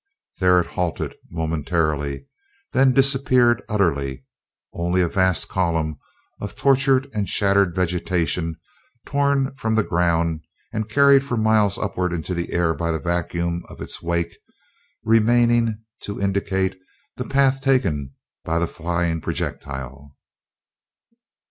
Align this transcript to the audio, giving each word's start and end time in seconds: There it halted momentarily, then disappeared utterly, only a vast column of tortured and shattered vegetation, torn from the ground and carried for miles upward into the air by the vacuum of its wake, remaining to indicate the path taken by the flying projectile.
There 0.39 0.59
it 0.59 0.65
halted 0.65 1.13
momentarily, 1.29 2.25
then 2.71 2.91
disappeared 2.91 3.61
utterly, 3.69 4.25
only 4.73 4.99
a 5.03 5.07
vast 5.07 5.47
column 5.47 5.99
of 6.39 6.55
tortured 6.55 7.07
and 7.13 7.29
shattered 7.29 7.75
vegetation, 7.75 8.55
torn 9.05 9.53
from 9.57 9.75
the 9.75 9.83
ground 9.83 10.43
and 10.73 10.89
carried 10.89 11.23
for 11.23 11.37
miles 11.37 11.77
upward 11.77 12.13
into 12.13 12.33
the 12.33 12.51
air 12.51 12.73
by 12.73 12.91
the 12.91 12.97
vacuum 12.97 13.61
of 13.69 13.79
its 13.79 14.01
wake, 14.01 14.35
remaining 15.03 15.83
to 16.01 16.19
indicate 16.19 16.79
the 17.17 17.25
path 17.25 17.61
taken 17.61 18.15
by 18.43 18.57
the 18.57 18.65
flying 18.65 19.21
projectile. 19.21 20.17